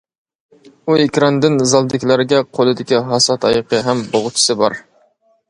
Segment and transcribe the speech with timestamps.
[0.87, 4.81] ئۇ ئېكراندىن زالدىكىلەرگە قولىدىكى ھاسا تايىقى ھەم بوغچىسى بار.